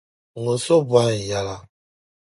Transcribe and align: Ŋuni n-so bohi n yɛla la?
Ŋuni 0.43 0.55
n-so 0.59 0.75
bohi 0.89 1.15
n 1.19 1.21
yɛla 1.29 1.43
la? 1.47 1.55